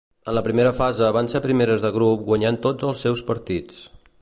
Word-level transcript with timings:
En 0.31 0.35
la 0.35 0.41
primera 0.45 0.71
fase 0.77 1.09
van 1.17 1.29
ser 1.33 1.41
primeres 1.45 1.85
de 1.85 1.91
grup 1.99 2.25
guanyant 2.31 2.57
tots 2.67 2.89
els 2.89 3.05
seus 3.07 3.25
partits. 3.29 3.79